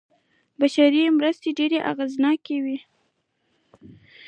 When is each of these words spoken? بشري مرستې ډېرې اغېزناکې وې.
بشري 0.59 1.01
مرستې 1.17 1.49
ډېرې 1.57 1.79
اغېزناکې 1.91 2.57
وې. 2.63 2.77